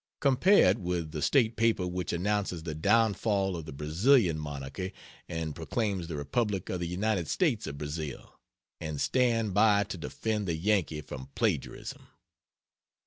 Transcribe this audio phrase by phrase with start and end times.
[0.19, 4.93] Compare it with the state paper which announces the downfall of the Brazilian monarchy
[5.29, 8.39] and proclaims the Republic of the United States of Brazil,
[8.79, 12.07] and stand by to defend the Yankee from plagiarism.